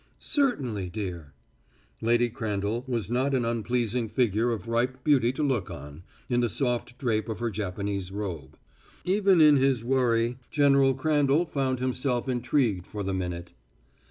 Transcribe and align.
"Certainly, 0.17 0.89
dear." 0.89 1.31
Lady 2.01 2.27
Crandall 2.29 2.83
was 2.87 3.11
not 3.11 3.35
an 3.35 3.45
unpleasing 3.45 4.09
picture 4.09 4.51
of 4.51 4.67
ripe 4.67 5.03
beauty 5.03 5.31
to 5.33 5.43
look 5.43 5.69
on, 5.69 6.01
in 6.27 6.39
the 6.39 6.49
soft 6.49 6.97
drape 6.97 7.29
of 7.29 7.37
her 7.37 7.51
Japanese 7.51 8.11
robe. 8.11 8.57
Even 9.05 9.39
in 9.39 9.57
his 9.57 9.83
worry, 9.83 10.39
General 10.49 10.95
Crandall 10.95 11.45
found 11.45 11.77
himself 11.79 12.27
intrigued 12.27 12.87
for 12.87 13.03
the 13.03 13.13
minute. 13.13 13.53